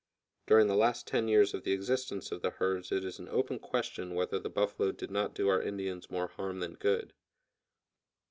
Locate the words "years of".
1.27-1.61